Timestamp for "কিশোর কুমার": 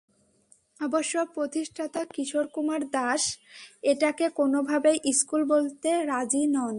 2.13-2.81